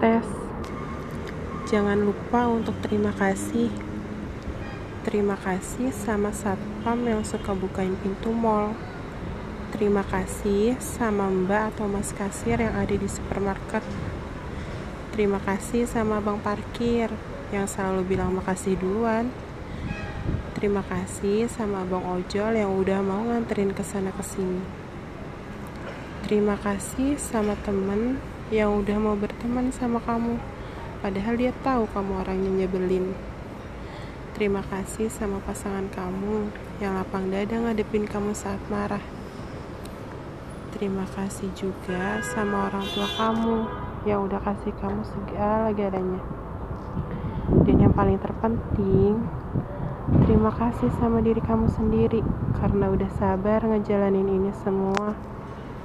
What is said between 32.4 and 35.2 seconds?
nyebelin. Terima kasih